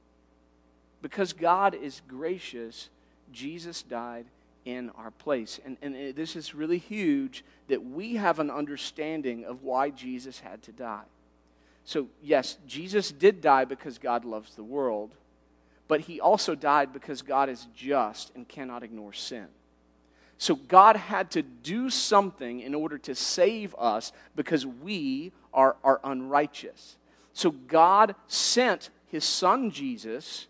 Because 1.02 1.34
God 1.34 1.76
is 1.76 2.02
gracious, 2.08 2.90
Jesus 3.32 3.84
died 3.84 4.26
in 4.66 4.90
our 4.92 5.12
place. 5.12 5.60
And, 5.64 5.78
and 5.82 5.96
eh, 5.96 6.12
this 6.16 6.36
is 6.36 6.56
really 6.56 6.80
huge 6.80 7.44
that 7.68 7.84
we 7.84 8.16
have 8.16 8.40
an 8.40 8.50
understanding 8.50 9.46
of 9.46 9.62
why 9.62 9.92
Jesus 9.92 10.40
had 10.40 10.64
to 10.64 10.72
die. 10.72 11.04
So, 11.84 12.08
yes, 12.24 12.58
Jesus 12.66 13.12
did 13.12 13.42
die 13.42 13.66
because 13.66 14.00
God 14.00 14.26
loves 14.26 14.56
the 14.56 14.64
world 14.64 15.14
but 15.88 16.02
he 16.02 16.20
also 16.20 16.56
died 16.56 16.94
because 16.94 17.22
God 17.22 17.50
is 17.50 17.68
just 17.76 18.32
and 18.36 18.48
cannot 18.48 18.84
ignore 18.84 19.14
sin. 19.14 19.48
So 20.38 20.56
God 20.56 20.96
had 20.96 21.32
to 21.32 21.42
do 21.42 21.90
something 21.90 22.60
in 22.60 22.76
order 22.76 22.98
to 23.00 23.16
save 23.16 23.74
us 23.78 24.12
because 24.36 24.66
we 24.66 25.32
are, 25.54 25.78
are 25.84 26.02
unrighteous. 26.04 26.98
So 27.34 27.52
God 27.52 28.16
sent 28.28 28.90
his 29.08 29.24
son 29.24 29.72
Jesus, 29.72 30.48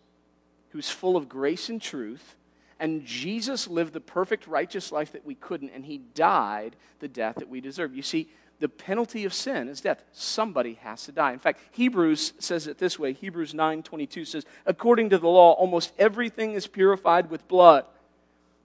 who's 0.69 0.89
full 0.89 1.15
of 1.15 1.29
grace 1.29 1.69
and 1.69 1.81
truth, 1.81 2.35
and 2.79 3.05
Jesus 3.05 3.67
lived 3.67 3.93
the 3.93 4.01
perfect 4.01 4.47
righteous 4.47 4.91
life 4.91 5.13
that 5.13 5.25
we 5.25 5.35
couldn't, 5.35 5.69
and 5.69 5.85
he 5.85 5.99
died 5.99 6.75
the 6.99 7.07
death 7.07 7.35
that 7.35 7.49
we 7.49 7.61
deserve. 7.61 7.95
You 7.95 8.01
see, 8.01 8.29
the 8.59 8.69
penalty 8.69 9.25
of 9.25 9.33
sin 9.33 9.67
is 9.67 9.81
death. 9.81 10.03
Somebody 10.11 10.75
has 10.75 11.05
to 11.05 11.11
die. 11.11 11.33
In 11.33 11.39
fact, 11.39 11.59
Hebrews 11.71 12.33
says 12.39 12.67
it 12.67 12.77
this 12.77 12.97
way. 12.97 13.13
Hebrews 13.13 13.53
9:22 13.53 14.25
says, 14.25 14.45
"According 14.65 15.09
to 15.09 15.17
the 15.17 15.27
law, 15.27 15.53
almost 15.53 15.93
everything 15.97 16.53
is 16.53 16.67
purified 16.67 17.29
with 17.29 17.47
blood." 17.47 17.85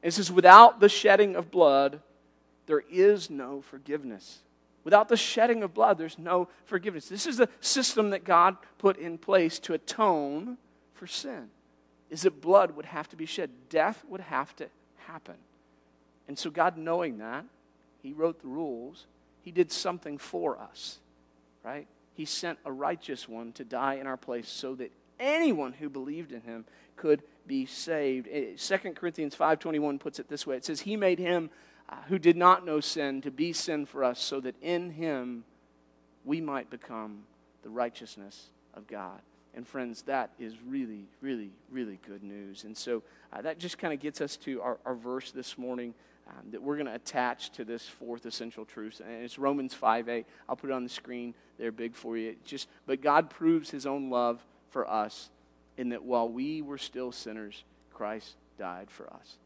It 0.03 0.13
says, 0.13 0.31
"Without 0.31 0.81
the 0.81 0.89
shedding 0.89 1.35
of 1.37 1.51
blood, 1.51 2.01
there 2.67 2.85
is 2.89 3.31
no 3.31 3.63
forgiveness." 3.63 4.43
Without 4.83 5.09
the 5.09 5.17
shedding 5.17 5.63
of 5.63 5.75
blood, 5.75 5.99
there's 5.99 6.19
no 6.19 6.49
forgiveness. 6.65 7.09
This 7.09 7.27
is 7.27 7.37
the 7.37 7.51
system 7.61 8.11
that 8.11 8.25
God 8.25 8.57
put 8.79 8.97
in 8.97 9.19
place 9.19 9.59
to 9.61 9.75
atone 9.75 10.57
for 10.95 11.07
sin. 11.07 11.51
Is 12.09 12.23
that 12.23 12.41
blood 12.41 12.77
would 12.77 12.87
have 12.87 13.09
to 13.11 13.17
be 13.17 13.27
shed. 13.27 13.51
Death 13.69 14.05
would 14.07 14.21
have 14.21 14.57
to 14.57 14.69
happen. 14.97 15.37
And 16.29 16.39
so 16.39 16.51
God 16.51 16.79
knowing 16.79 17.19
that, 17.19 17.45
he 18.03 18.13
wrote 18.13 18.41
the 18.41 18.49
rules 18.49 19.07
he 19.43 19.51
did 19.51 19.73
something 19.73 20.19
for 20.19 20.59
us, 20.59 20.99
right? 21.63 21.87
He 22.15 22.25
sent 22.25 22.59
a 22.65 22.73
righteous 22.73 23.29
one 23.29 23.53
to 23.53 23.65
die 23.65 23.95
in 23.95 24.07
our 24.07 24.17
place 24.17 24.49
so 24.49 24.75
that 24.77 24.93
anyone 25.19 25.73
who 25.73 25.89
believed 25.89 26.33
in 26.33 26.43
him 26.43 26.65
could 26.97 27.23
be 27.47 27.67
saved. 27.67 28.27
2 28.27 28.75
eh, 28.75 28.93
Corinthians 28.95 29.35
5:21 29.35 29.99
puts 29.99 30.19
it 30.19 30.29
this 30.29 30.47
way. 30.47 30.57
It 30.57 30.65
says 30.65 30.81
he 30.81 30.97
made 30.97 31.19
him 31.19 31.51
uh, 31.89 31.97
who 32.09 32.19
did 32.19 32.37
not 32.37 32.65
know 32.65 32.81
sin 32.81 33.21
to 33.23 33.31
be 33.31 33.53
sin 33.53 33.87
for 33.87 34.05
us 34.05 34.21
so 34.21 34.41
that 34.41 34.55
in 34.63 34.91
him 34.91 35.45
we 36.25 36.41
might 36.41 36.71
become 36.71 37.25
the 37.63 37.71
righteousness 37.71 38.51
of 38.75 38.87
God. 38.87 39.21
And 39.55 39.67
friends, 39.67 40.03
that 40.03 40.31
is 40.39 40.55
really, 40.65 41.09
really, 41.21 41.51
really 41.71 41.99
good 42.07 42.23
news. 42.23 42.65
And 42.65 42.77
so 42.77 43.03
uh, 43.33 43.43
that 43.43 43.59
just 43.59 43.79
kind 43.79 43.93
of 43.93 43.99
gets 43.99 44.21
us 44.21 44.37
to 44.39 44.63
our, 44.63 44.79
our 44.85 44.95
verse 44.95 45.33
this 45.33 45.59
morning. 45.59 45.95
Um, 46.31 46.51
that 46.51 46.63
we're 46.63 46.77
going 46.77 46.87
to 46.87 46.95
attach 46.95 47.51
to 47.53 47.65
this 47.65 47.87
fourth 47.87 48.27
essential 48.27 48.65
truth. 48.65 49.01
And 49.05 49.23
it's 49.23 49.39
Romans 49.39 49.75
5 49.75 50.09
8. 50.09 50.27
I'll 50.49 50.57
put 50.57 50.71
it 50.71 50.73
on 50.73 50.85
the 50.85 50.91
screen 50.91 51.35
there 51.59 51.73
big 51.73 51.95
for 51.95 52.17
you. 52.17 52.37
just, 52.45 52.69
but 52.87 53.01
God 53.01 53.31
proves 53.31 53.71
his 53.71 53.87
own 53.87 54.11
love 54.11 54.45
for 54.71 54.89
us 54.89 55.31
in 55.77 55.91
that 55.91 56.05
while 56.05 56.29
we 56.29 56.63
were 56.63 56.79
still 56.79 57.13
sinners, 57.13 57.65
Christ 57.93 58.37
died 58.59 58.91
for 58.91 59.13
us. 59.13 59.39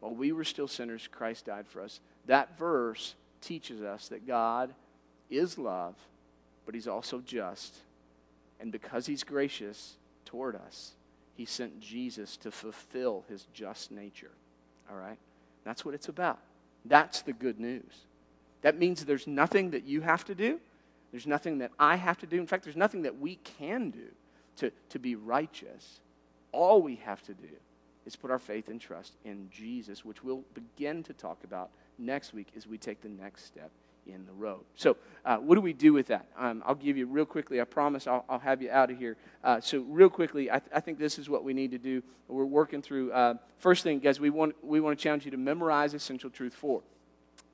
While 0.00 0.14
we 0.14 0.32
were 0.32 0.44
still 0.44 0.68
sinners, 0.68 1.08
Christ 1.10 1.46
died 1.46 1.66
for 1.66 1.82
us. 1.82 2.00
That 2.26 2.56
verse 2.58 3.14
teaches 3.40 3.82
us 3.82 4.08
that 4.08 4.26
God 4.26 4.74
is 5.28 5.58
love, 5.58 5.96
but 6.64 6.74
he's 6.74 6.88
also 6.88 7.20
just. 7.20 7.76
And 8.60 8.72
because 8.72 9.06
he's 9.06 9.24
gracious 9.24 9.96
toward 10.24 10.56
us, 10.56 10.92
he 11.34 11.44
sent 11.44 11.80
Jesus 11.80 12.36
to 12.38 12.50
fulfill 12.50 13.24
his 13.28 13.46
just 13.52 13.90
nature. 13.90 14.32
All 14.90 14.96
right? 14.96 15.18
That's 15.64 15.84
what 15.84 15.94
it's 15.94 16.08
about. 16.08 16.38
That's 16.84 17.22
the 17.22 17.32
good 17.32 17.60
news. 17.60 18.06
That 18.62 18.78
means 18.78 19.04
there's 19.04 19.26
nothing 19.26 19.70
that 19.70 19.84
you 19.84 20.00
have 20.00 20.24
to 20.26 20.34
do. 20.34 20.60
There's 21.10 21.26
nothing 21.26 21.58
that 21.58 21.72
I 21.78 21.96
have 21.96 22.18
to 22.18 22.26
do. 22.26 22.38
In 22.38 22.46
fact, 22.46 22.64
there's 22.64 22.76
nothing 22.76 23.02
that 23.02 23.18
we 23.18 23.36
can 23.36 23.90
do 23.90 24.08
to, 24.56 24.70
to 24.90 24.98
be 24.98 25.16
righteous. 25.16 26.00
All 26.52 26.82
we 26.82 26.96
have 26.96 27.22
to 27.22 27.34
do 27.34 27.48
is 28.06 28.16
put 28.16 28.30
our 28.30 28.38
faith 28.38 28.68
and 28.68 28.80
trust 28.80 29.14
in 29.24 29.48
Jesus, 29.50 30.04
which 30.04 30.22
we'll 30.22 30.44
begin 30.54 31.02
to 31.04 31.12
talk 31.12 31.42
about 31.44 31.70
next 31.98 32.32
week 32.32 32.48
as 32.56 32.66
we 32.66 32.78
take 32.78 33.00
the 33.00 33.08
next 33.08 33.44
step 33.44 33.70
in 34.06 34.26
the 34.26 34.32
road. 34.32 34.60
So, 34.74 34.96
uh, 35.24 35.36
what 35.36 35.54
do 35.54 35.60
we 35.60 35.72
do 35.72 35.92
with 35.92 36.06
that? 36.08 36.26
Um, 36.38 36.62
I'll 36.66 36.74
give 36.74 36.96
you 36.96 37.06
real 37.06 37.26
quickly. 37.26 37.60
I 37.60 37.64
promise 37.64 38.06
I'll, 38.06 38.24
I'll 38.28 38.38
have 38.38 38.62
you 38.62 38.70
out 38.70 38.90
of 38.90 38.98
here. 38.98 39.16
Uh, 39.44 39.60
so, 39.60 39.80
real 39.80 40.08
quickly, 40.08 40.50
I, 40.50 40.58
th- 40.58 40.70
I, 40.74 40.80
think 40.80 40.98
this 40.98 41.18
is 41.18 41.28
what 41.28 41.44
we 41.44 41.52
need 41.52 41.70
to 41.72 41.78
do. 41.78 42.02
We're 42.28 42.44
working 42.44 42.82
through. 42.82 43.12
Uh, 43.12 43.34
first 43.58 43.82
thing, 43.82 43.98
guys, 43.98 44.20
we 44.20 44.30
want 44.30 44.54
we 44.64 44.80
want 44.80 44.98
to 44.98 45.02
challenge 45.02 45.24
you 45.24 45.30
to 45.30 45.36
memorize 45.36 45.94
essential 45.94 46.30
truth 46.30 46.54
four. 46.54 46.82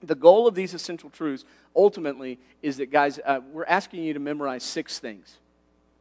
The 0.02 0.14
goal 0.14 0.46
of 0.46 0.54
these 0.54 0.74
essential 0.74 1.10
truths 1.10 1.44
ultimately 1.74 2.38
is 2.62 2.76
that, 2.76 2.90
guys, 2.90 3.18
uh, 3.24 3.40
we're 3.52 3.64
asking 3.64 4.04
you 4.04 4.12
to 4.12 4.20
memorize 4.20 4.62
six 4.62 4.98
things 4.98 5.38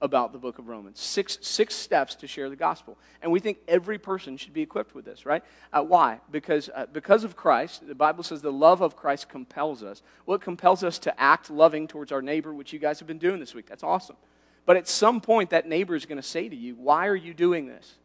about 0.06 0.32
the 0.32 0.38
book 0.38 0.58
of 0.60 0.70
Romans. 0.70 1.00
Six, 1.00 1.38
six 1.42 1.76
steps 1.76 2.16
to 2.16 2.28
share 2.28 2.50
the 2.50 2.56
gospel. 2.56 2.98
And 3.22 3.32
we 3.32 3.42
think 3.42 3.58
every 3.68 3.98
person 3.98 4.38
should 4.38 4.54
be 4.54 4.62
equipped 4.62 4.96
with 4.96 5.04
this, 5.04 5.26
right? 5.26 5.44
Uh, 5.74 5.84
why? 5.84 6.22
Because, 6.32 6.70
uh, 6.74 6.86
because 6.94 7.26
of 7.26 7.36
Christ, 7.36 7.86
the 7.86 7.96
Bible 7.96 8.24
says 8.24 8.42
the 8.42 8.54
love 8.54 8.82
of 8.82 8.96
Christ 8.96 9.28
compels 9.28 9.84
us. 9.84 10.02
Well, 10.26 10.36
it 10.36 10.42
compels 10.42 10.84
us 10.84 10.98
to 11.00 11.20
act 11.20 11.50
loving 11.50 11.88
towards 11.88 12.14
our 12.14 12.22
neighbor, 12.22 12.54
which 12.54 12.72
you 12.72 12.80
guys 12.80 13.00
have 13.00 13.08
been 13.08 13.18
doing 13.18 13.42
this 13.42 13.54
week. 13.54 13.68
That's 13.68 13.84
awesome. 13.84 14.16
But 14.66 14.78
at 14.78 14.88
some 14.88 15.20
point, 15.20 15.50
that 15.50 15.68
neighbor 15.68 15.96
is 15.96 16.06
going 16.06 16.18
to 16.18 16.28
say 16.28 16.48
to 16.48 16.56
you, 16.56 16.76
Why 16.76 17.08
are 17.08 17.16
you 17.16 17.34
doing 17.34 17.68
this? 17.68 17.96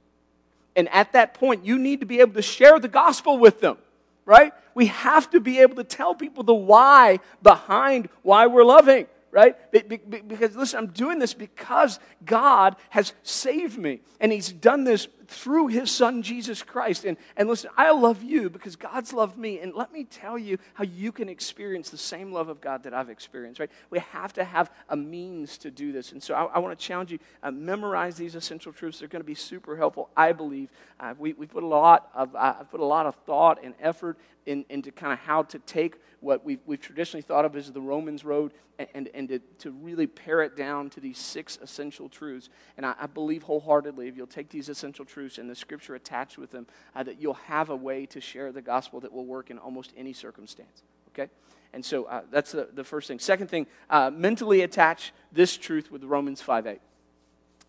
And 0.75 0.89
at 0.89 1.13
that 1.13 1.35
point, 1.35 1.65
you 1.65 1.79
need 1.79 2.01
to 2.01 2.07
be 2.07 2.21
able 2.21 2.35
to 2.35 2.43
share 2.43 2.79
the 2.81 2.89
gospel 2.89 3.39
with 3.39 3.61
them, 3.61 3.77
right? 4.25 4.53
We 4.75 4.87
have 4.87 5.31
to 5.31 5.41
be 5.41 5.61
able 5.61 5.77
to 5.77 5.85
tell 5.85 6.15
people 6.15 6.45
the 6.45 6.55
why 6.55 7.21
behind 7.43 8.09
why 8.23 8.47
we're 8.47 8.65
loving 8.65 9.07
right? 9.33 9.57
Because, 9.73 10.57
listen, 10.57 10.79
I'm 10.79 10.89
doing 10.89 11.19
this 11.19 11.35
because 11.35 12.01
God 12.25 12.77
has 12.91 13.13
saved 13.23 13.79
me. 13.79 14.01
And 14.21 14.33
He's 14.33 14.53
done 14.53 14.85
this 14.85 15.07
through 15.31 15.69
His 15.69 15.91
Son, 15.91 16.23
Jesus 16.23 16.63
Christ. 16.63 17.05
And, 17.05 17.17
and 17.37 17.49
listen, 17.49 17.71
I 17.77 17.93
love 17.93 18.23
you 18.23 18.51
because 18.51 18.77
God's 18.77 19.13
loved 19.13 19.39
me. 19.39 19.61
And 19.61 19.75
let 19.75 19.93
me 19.93 20.05
tell 20.05 20.37
you 20.37 20.59
how 20.75 20.85
you 20.85 21.13
can 21.13 21.29
experience 21.29 21.91
the 21.91 21.99
same 21.99 22.33
love 22.33 22.49
of 22.49 22.61
God 22.61 22.83
that 22.83 22.93
I've 22.93 23.09
experienced, 23.09 23.61
right? 23.61 23.71
We 23.91 24.01
have 24.01 24.33
to 24.35 24.45
have 24.45 24.71
a 24.89 24.97
means 24.97 25.57
to 25.59 25.71
do 25.71 25.93
this. 25.93 26.13
And 26.13 26.23
so 26.23 26.35
I, 26.35 26.45
I 26.45 26.59
want 26.59 26.79
to 26.79 26.85
challenge 26.85 27.13
you 27.13 27.19
uh, 27.43 27.51
memorize 27.51 28.17
these 28.17 28.35
essential 28.35 28.73
truths. 28.73 28.99
They're 28.99 29.09
going 29.09 29.23
to 29.23 29.27
be 29.27 29.35
super 29.35 29.77
helpful, 29.77 30.11
I 30.17 30.33
believe. 30.33 30.71
Uh, 30.99 31.15
we, 31.19 31.33
we 31.35 31.47
put 31.47 31.63
a 31.63 31.67
lot 31.67 32.11
of, 32.15 32.35
uh, 32.35 32.57
I've 32.61 32.71
put 32.71 32.81
a 32.81 32.85
lot 32.85 33.07
of 33.07 33.15
thought 33.27 33.63
and 33.63 33.75
effort 33.81 34.19
in, 34.47 34.65
into 34.69 34.91
kind 34.91 35.13
of 35.13 35.21
how 35.21 35.45
to 35.45 35.59
take 35.61 35.97
what 36.21 36.45
we've, 36.45 36.61
we've 36.67 36.81
traditionally 36.81 37.23
thought 37.23 37.45
of 37.45 37.57
as 37.57 37.71
the 37.71 37.81
Romans 37.81 38.25
road 38.25 38.53
and, 38.79 38.89
and, 38.95 39.09
and 39.15 39.29
to, 39.29 39.39
to 39.59 39.71
really 39.71 40.07
pare 40.07 40.43
it 40.43 40.57
down 40.57 40.91
to 40.91 41.01
these 41.01 41.19
six 41.19 41.59
essential 41.63 42.09
truths. 42.09 42.49
And 42.77 42.87
I, 42.87 42.95
I 43.01 43.07
believe 43.07 43.43
wholeheartedly 43.43 44.09
if 44.09 44.17
you'll 44.17 44.27
take 44.27 44.49
these 44.49 44.69
essential 44.69 45.05
truths 45.05 45.20
and 45.39 45.51
the 45.51 45.55
scripture 45.55 45.95
attached 45.95 46.39
with 46.39 46.51
them, 46.51 46.67
uh, 46.95 47.03
that 47.03 47.21
you'll 47.21 47.35
have 47.35 47.71
a 47.71 47.77
way 47.77 48.07
to 48.07 48.21
share 48.21 48.53
the 48.53 48.63
gospel 48.63 49.01
that 49.01 49.13
will 49.13 49.27
work 49.27 49.51
in 49.51 49.59
almost 49.59 49.93
any 49.97 50.13
circumstance. 50.13 50.83
Okay? 51.09 51.31
And 51.73 51.85
so 51.85 52.05
uh, 52.05 52.23
that's 52.31 52.53
the, 52.53 52.69
the 52.73 52.85
first 52.85 53.09
thing. 53.09 53.19
Second 53.19 53.49
thing, 53.49 53.67
uh, 53.89 54.11
mentally 54.11 54.63
attach 54.63 55.13
this 55.33 55.57
truth 55.57 55.91
with 55.91 56.05
Romans 56.05 56.41
5 56.41 56.67
8 56.67 56.81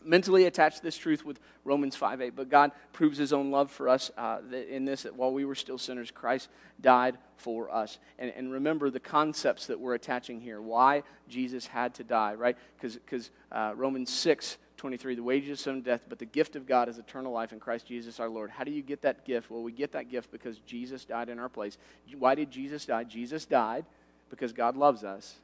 mentally 0.03 0.45
attach 0.45 0.81
this 0.81 0.97
truth 0.97 1.25
with 1.25 1.39
Romans 1.63 1.95
5 1.95 2.21
8. 2.21 2.35
But 2.35 2.49
God 2.49 2.71
proves 2.93 3.17
his 3.17 3.33
own 3.33 3.51
love 3.51 3.71
for 3.71 3.89
us 3.89 4.11
uh, 4.17 4.39
in 4.69 4.85
this 4.85 5.03
that 5.03 5.15
while 5.15 5.31
we 5.31 5.45
were 5.45 5.55
still 5.55 5.77
sinners, 5.77 6.11
Christ 6.11 6.49
died 6.79 7.17
for 7.37 7.73
us. 7.73 7.99
And, 8.19 8.31
and 8.35 8.51
remember 8.51 8.89
the 8.89 8.99
concepts 8.99 9.67
that 9.67 9.79
we're 9.79 9.93
attaching 9.93 10.41
here 10.41 10.61
why 10.61 11.03
Jesus 11.29 11.67
had 11.67 11.93
to 11.95 12.03
die, 12.03 12.35
right? 12.35 12.57
Because 12.79 13.31
uh, 13.51 13.73
Romans 13.75 14.11
6 14.11 14.57
23, 14.81 15.13
the 15.13 15.21
wages 15.21 15.51
of 15.51 15.59
sin 15.59 15.81
death, 15.81 16.01
but 16.09 16.17
the 16.17 16.25
gift 16.25 16.55
of 16.55 16.65
God 16.65 16.89
is 16.89 16.97
eternal 16.97 17.31
life 17.31 17.53
in 17.53 17.59
Christ 17.59 17.85
Jesus 17.85 18.19
our 18.19 18.27
Lord. 18.27 18.49
How 18.49 18.63
do 18.63 18.71
you 18.71 18.81
get 18.81 19.03
that 19.03 19.25
gift? 19.25 19.51
Well, 19.51 19.61
we 19.61 19.71
get 19.71 19.91
that 19.91 20.09
gift 20.09 20.31
because 20.31 20.57
Jesus 20.65 21.05
died 21.05 21.29
in 21.29 21.37
our 21.37 21.49
place. 21.49 21.77
Why 22.17 22.33
did 22.33 22.49
Jesus 22.49 22.83
die? 22.87 23.03
Jesus 23.03 23.45
died 23.45 23.85
because 24.31 24.53
God 24.53 24.75
loves 24.75 25.03
us, 25.03 25.35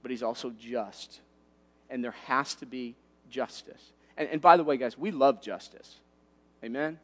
but 0.00 0.10
he's 0.10 0.22
also 0.22 0.54
just. 0.58 1.20
And 1.90 2.02
there 2.02 2.14
has 2.24 2.54
to 2.54 2.66
be 2.66 2.94
justice. 3.28 3.92
And, 4.16 4.26
and 4.30 4.40
by 4.40 4.56
the 4.56 4.64
way, 4.64 4.78
guys, 4.78 4.96
we 4.96 5.10
love 5.10 5.42
justice. 5.42 5.96
Amen? 6.64 6.98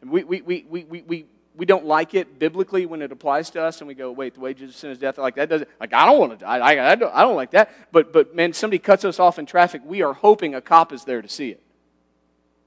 And 0.00 0.10
we, 0.10 0.24
we, 0.24 0.40
we, 0.42 0.66
we, 0.68 0.82
we, 0.82 1.02
we, 1.02 1.26
we 1.56 1.66
don't 1.66 1.84
like 1.84 2.14
it 2.14 2.38
biblically 2.38 2.86
when 2.86 3.02
it 3.02 3.12
applies 3.12 3.50
to 3.50 3.62
us, 3.62 3.80
and 3.80 3.88
we 3.88 3.94
go, 3.94 4.12
wait, 4.12 4.34
the 4.34 4.40
wages 4.40 4.70
of 4.70 4.76
sin 4.76 4.90
is 4.90 4.98
death. 4.98 5.18
Like, 5.18 5.34
that 5.34 5.48
doesn't, 5.48 5.68
like, 5.80 5.92
I 5.92 6.06
don't 6.06 6.18
want 6.18 6.32
to 6.32 6.44
die. 6.44 6.58
I, 6.58 6.92
I, 6.92 6.94
don't, 6.94 7.14
I 7.14 7.22
don't 7.22 7.36
like 7.36 7.50
that. 7.52 7.70
But, 7.92 8.12
but, 8.12 8.34
man, 8.34 8.52
somebody 8.52 8.78
cuts 8.78 9.04
us 9.04 9.18
off 9.18 9.38
in 9.38 9.46
traffic, 9.46 9.82
we 9.84 10.02
are 10.02 10.12
hoping 10.12 10.54
a 10.54 10.60
cop 10.60 10.92
is 10.92 11.04
there 11.04 11.20
to 11.20 11.28
see 11.28 11.50
it. 11.50 11.62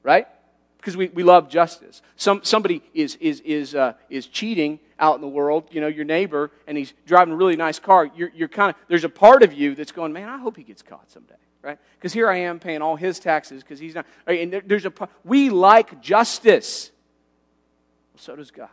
Right? 0.03 0.27
Because 0.77 0.97
we, 0.97 1.07
we 1.07 1.23
love 1.23 1.49
justice. 1.49 2.01
Some, 2.17 2.41
somebody 2.43 2.83
is, 2.93 3.15
is, 3.15 3.39
is, 3.41 3.73
uh, 3.73 3.93
is 4.09 4.27
cheating 4.27 4.79
out 4.99 5.15
in 5.15 5.21
the 5.21 5.27
world, 5.27 5.69
you 5.71 5.79
know, 5.79 5.87
your 5.87 6.05
neighbor, 6.05 6.51
and 6.67 6.77
he's 6.77 6.93
driving 7.05 7.33
a 7.33 7.37
really 7.37 7.55
nice 7.55 7.79
car. 7.79 8.11
You're, 8.15 8.31
you're 8.35 8.49
kind 8.49 8.69
of, 8.69 8.75
there's 8.89 9.05
a 9.05 9.09
part 9.09 9.43
of 9.43 9.53
you 9.53 9.75
that's 9.75 9.93
going, 9.93 10.11
man, 10.11 10.27
I 10.27 10.37
hope 10.37 10.57
he 10.57 10.63
gets 10.63 10.81
caught 10.81 11.09
someday 11.09 11.35
right? 11.63 11.79
Because 11.97 12.13
here 12.13 12.29
I 12.29 12.39
am 12.39 12.59
paying 12.59 12.81
all 12.81 12.97
his 12.97 13.19
taxes 13.19 13.63
because 13.63 13.79
he's 13.79 13.95
not. 13.95 14.05
And 14.27 14.51
there, 14.51 14.61
there's 14.65 14.85
a 14.85 14.91
we 15.23 15.49
like 15.49 16.01
justice. 16.01 16.91
So 18.23 18.37
does 18.37 18.51
God. 18.51 18.69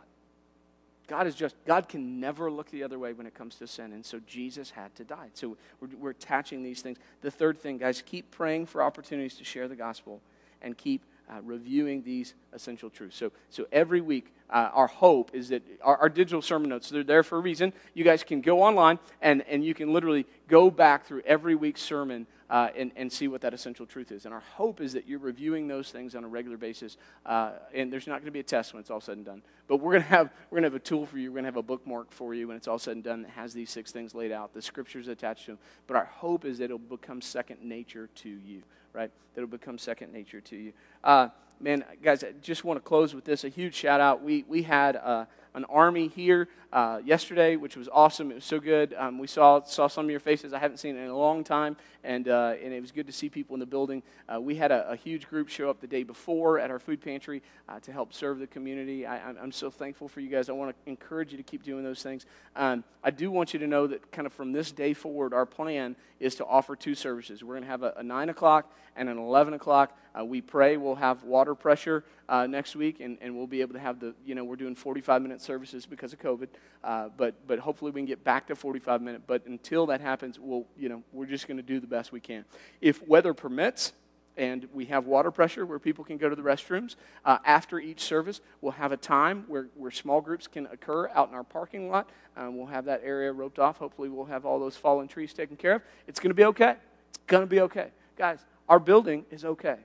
God 1.07 1.27
is 1.27 1.35
just. 1.35 1.55
God 1.65 1.89
can 1.89 2.21
never 2.21 2.49
look 2.49 2.71
the 2.71 2.83
other 2.83 2.97
way 2.97 3.11
when 3.11 3.27
it 3.27 3.33
comes 3.33 3.55
to 3.55 3.67
sin, 3.67 3.91
and 3.91 4.05
so 4.05 4.21
Jesus 4.25 4.71
had 4.71 4.95
to 4.95 5.03
die. 5.03 5.27
So 5.33 5.57
we're, 5.81 5.89
we're 5.99 6.09
attaching 6.11 6.63
these 6.63 6.81
things. 6.81 6.97
The 7.21 7.31
third 7.31 7.59
thing, 7.59 7.77
guys, 7.77 8.01
keep 8.01 8.31
praying 8.31 8.67
for 8.67 8.81
opportunities 8.81 9.35
to 9.35 9.43
share 9.43 9.67
the 9.67 9.75
gospel, 9.75 10.21
and 10.61 10.77
keep 10.77 11.03
uh, 11.29 11.41
reviewing 11.43 12.03
these 12.03 12.33
essential 12.53 12.89
truths. 12.89 13.17
So, 13.17 13.31
so 13.49 13.65
every 13.71 14.01
week, 14.01 14.33
uh, 14.49 14.69
our 14.73 14.87
hope 14.87 15.31
is 15.33 15.49
that 15.49 15.63
our, 15.81 15.97
our, 15.97 16.09
digital 16.09 16.41
sermon 16.41 16.69
notes, 16.69 16.89
they're 16.89 17.03
there 17.03 17.23
for 17.23 17.37
a 17.37 17.41
reason. 17.41 17.71
You 17.93 18.03
guys 18.03 18.23
can 18.23 18.41
go 18.41 18.61
online 18.61 18.99
and, 19.21 19.43
and 19.47 19.63
you 19.63 19.73
can 19.73 19.93
literally 19.93 20.25
go 20.49 20.69
back 20.69 21.05
through 21.05 21.21
every 21.25 21.55
week's 21.55 21.81
sermon 21.81 22.27
uh, 22.51 22.67
and, 22.75 22.91
and 22.97 23.11
see 23.11 23.29
what 23.29 23.39
that 23.41 23.53
essential 23.53 23.85
truth 23.85 24.11
is. 24.11 24.25
And 24.25 24.33
our 24.33 24.43
hope 24.55 24.81
is 24.81 24.91
that 24.93 25.07
you're 25.07 25.19
reviewing 25.19 25.69
those 25.69 25.89
things 25.89 26.15
on 26.15 26.25
a 26.25 26.27
regular 26.27 26.57
basis. 26.57 26.97
Uh, 27.25 27.53
and 27.73 27.91
there's 27.91 28.07
not 28.07 28.15
going 28.15 28.25
to 28.25 28.31
be 28.31 28.41
a 28.41 28.43
test 28.43 28.73
when 28.73 28.81
it's 28.81 28.91
all 28.91 28.99
said 28.99 29.15
and 29.15 29.25
done. 29.25 29.41
But 29.69 29.77
we're 29.77 29.93
going 29.93 30.03
to 30.03 30.09
have 30.09 30.29
we're 30.49 30.57
going 30.57 30.69
to 30.69 30.75
have 30.75 30.81
a 30.81 30.83
tool 30.83 31.05
for 31.05 31.17
you. 31.17 31.31
We're 31.31 31.35
going 31.35 31.45
to 31.45 31.47
have 31.47 31.55
a 31.55 31.63
bookmark 31.63 32.11
for 32.11 32.33
you 32.33 32.49
when 32.49 32.57
it's 32.57 32.67
all 32.67 32.77
said 32.77 32.95
and 32.97 33.03
done 33.03 33.21
that 33.21 33.31
has 33.31 33.53
these 33.53 33.69
six 33.69 33.93
things 33.93 34.13
laid 34.13 34.33
out. 34.33 34.53
The 34.53 34.61
scriptures 34.61 35.07
attached 35.07 35.45
to 35.45 35.51
them. 35.51 35.59
But 35.87 35.95
our 35.95 36.05
hope 36.05 36.43
is 36.43 36.57
that 36.57 36.65
it'll 36.65 36.77
become 36.77 37.21
second 37.21 37.63
nature 37.63 38.09
to 38.15 38.29
you. 38.29 38.63
Right? 38.91 39.09
That 39.33 39.41
it'll 39.41 39.49
become 39.49 39.77
second 39.77 40.11
nature 40.11 40.41
to 40.41 40.57
you. 40.57 40.73
Uh, 41.05 41.29
man, 41.61 41.85
guys, 42.03 42.21
I 42.21 42.33
just 42.41 42.65
want 42.65 42.75
to 42.75 42.81
close 42.81 43.15
with 43.15 43.23
this. 43.23 43.45
A 43.45 43.49
huge 43.49 43.75
shout 43.75 44.01
out. 44.01 44.21
We 44.21 44.43
we 44.49 44.63
had 44.63 44.97
uh, 44.97 45.23
an 45.53 45.65
army 45.65 46.07
here 46.07 46.47
uh, 46.73 46.99
yesterday, 47.03 47.57
which 47.57 47.75
was 47.75 47.89
awesome. 47.91 48.31
It 48.31 48.35
was 48.35 48.45
so 48.45 48.59
good. 48.59 48.93
Um, 48.97 49.19
we 49.19 49.27
saw 49.27 49.61
saw 49.63 49.87
some 49.87 50.05
of 50.05 50.11
your 50.11 50.19
faces 50.19 50.53
I 50.53 50.59
haven't 50.59 50.77
seen 50.77 50.95
in 50.95 51.09
a 51.09 51.17
long 51.17 51.43
time, 51.43 51.75
and 52.03 52.27
uh, 52.27 52.53
and 52.63 52.73
it 52.73 52.79
was 52.79 52.91
good 52.91 53.07
to 53.07 53.13
see 53.13 53.29
people 53.29 53.53
in 53.55 53.59
the 53.59 53.65
building. 53.65 54.03
Uh, 54.33 54.39
we 54.39 54.55
had 54.55 54.71
a, 54.71 54.91
a, 54.91 54.95
huge 54.95 55.27
group 55.27 55.49
show 55.49 55.69
up 55.69 55.81
the 55.81 55.87
day 55.87 56.03
before 56.03 56.59
at 56.59 56.71
our 56.71 56.79
food 56.79 57.01
pantry 57.01 57.41
uh, 57.67 57.79
to 57.81 57.91
help 57.91 58.13
serve 58.13 58.39
the 58.39 58.47
community. 58.47 59.05
I, 59.05 59.31
am 59.31 59.51
so 59.51 59.69
thankful 59.69 60.07
for 60.07 60.21
you 60.21 60.29
guys. 60.29 60.47
I 60.47 60.53
want 60.53 60.71
to 60.71 60.89
encourage 60.89 61.31
you 61.31 61.37
to 61.37 61.43
keep 61.43 61.63
doing 61.63 61.83
those 61.83 62.01
things. 62.01 62.25
Um, 62.55 62.83
I 63.03 63.11
do 63.11 63.31
want 63.31 63.53
you 63.53 63.59
to 63.59 63.67
know 63.67 63.87
that 63.87 64.11
kind 64.11 64.25
of 64.25 64.31
from 64.31 64.53
this 64.53 64.71
day 64.71 64.93
forward, 64.93 65.33
our 65.33 65.45
plan 65.45 65.95
is 66.19 66.35
to 66.35 66.45
offer 66.45 66.75
two 66.75 66.95
services. 66.95 67.43
We're 67.43 67.55
going 67.55 67.63
to 67.63 67.69
have 67.69 67.83
a, 67.83 67.93
a 67.97 68.03
nine 68.03 68.29
o'clock 68.29 68.71
and 68.95 69.09
an 69.09 69.17
eleven 69.17 69.53
o'clock. 69.53 69.97
Uh, 70.17 70.23
we 70.23 70.41
pray 70.41 70.77
we'll 70.77 70.95
have 70.95 71.23
water 71.23 71.55
pressure 71.55 72.03
uh, 72.29 72.47
next 72.47 72.75
week, 72.75 72.99
and, 72.99 73.17
and 73.21 73.35
we'll 73.35 73.47
be 73.47 73.61
able 73.61 73.73
to 73.73 73.79
have 73.79 73.99
the 73.99 74.13
you 74.25 74.35
know 74.35 74.43
we're 74.43 74.55
doing 74.55 74.75
45 74.75 75.21
minute 75.41 75.45
services 75.45 75.85
because 75.85 76.13
of 76.13 76.19
COVID. 76.19 76.47
Uh, 76.83 77.09
but, 77.17 77.35
but 77.47 77.59
hopefully 77.59 77.91
we 77.91 78.01
can 78.01 78.05
get 78.05 78.23
back 78.23 78.47
to 78.47 78.55
45 78.55 79.01
minutes. 79.01 79.23
But 79.27 79.45
until 79.45 79.87
that 79.87 80.01
happens, 80.01 80.39
we'll, 80.39 80.65
you 80.77 80.89
know, 80.89 81.03
we're 81.11 81.25
just 81.25 81.47
going 81.47 81.57
to 81.57 81.63
do 81.63 81.79
the 81.79 81.87
best 81.87 82.11
we 82.11 82.19
can. 82.19 82.45
If 82.79 83.05
weather 83.07 83.33
permits, 83.33 83.93
and 84.37 84.65
we 84.73 84.85
have 84.85 85.07
water 85.07 85.29
pressure 85.29 85.65
where 85.65 85.77
people 85.77 86.05
can 86.05 86.17
go 86.17 86.29
to 86.29 86.35
the 86.37 86.41
restrooms. 86.41 86.95
Uh, 87.25 87.37
after 87.45 87.81
each 87.81 87.99
service, 87.99 88.39
we'll 88.61 88.71
have 88.71 88.93
a 88.93 88.97
time 88.97 89.43
where, 89.49 89.67
where 89.75 89.91
small 89.91 90.21
groups 90.21 90.47
can 90.47 90.67
occur 90.67 91.09
out 91.09 91.27
in 91.27 91.35
our 91.35 91.43
parking 91.43 91.89
lot. 91.89 92.09
Um, 92.37 92.55
we'll 92.55 92.67
have 92.67 92.85
that 92.85 93.01
area 93.03 93.33
roped 93.33 93.59
off. 93.59 93.77
Hopefully, 93.77 94.07
we'll 94.07 94.25
have 94.25 94.45
all 94.45 94.57
those 94.57 94.77
fallen 94.77 95.09
trees 95.09 95.33
taken 95.33 95.57
care 95.57 95.75
of. 95.75 95.81
It's 96.07 96.19
going 96.21 96.29
to 96.29 96.33
be 96.33 96.45
okay. 96.45 96.75
It's 97.09 97.19
going 97.27 97.43
to 97.43 97.47
be 97.47 97.59
okay. 97.59 97.89
Guys, 98.17 98.39
our 98.69 98.79
building 98.79 99.25
is 99.31 99.43
okay, 99.43 99.75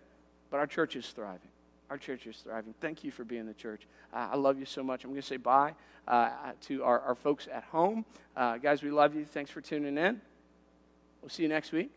but 0.49 0.59
our 0.59 0.67
church 0.69 0.95
is 0.95 1.09
thriving. 1.09 1.51
Our 1.91 1.99
church 1.99 2.27
is 2.27 2.37
thriving. 2.39 2.75
Thank 2.81 3.05
you 3.05 3.11
for 3.11 3.25
being 3.25 3.47
the 3.47 3.55
church. 3.55 3.87
Uh, 4.13 4.29
I 4.33 4.37
love 4.37 4.59
you 4.59 4.67
so 4.67 4.83
much. 4.83 5.05
I'm 5.05 5.11
going 5.11 5.23
to 5.23 5.27
say 5.27 5.37
bye 5.37 5.75
uh, 6.09 6.31
to 6.63 6.83
our, 6.83 7.01
our 7.01 7.15
folks 7.15 7.49
at 7.53 7.65
home. 7.65 8.05
Uh, 8.37 8.57
guys, 8.57 8.83
we 8.83 8.91
love 8.91 9.15
you. 9.15 9.25
Thanks 9.25 9.51
for 9.51 9.61
tuning 9.61 9.97
in. 9.97 10.21
We'll 11.23 11.31
see 11.31 11.43
you 11.45 11.49
next 11.49 11.73
week. 11.73 11.93